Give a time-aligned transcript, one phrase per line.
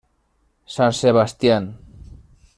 [0.75, 1.65] San Sebastián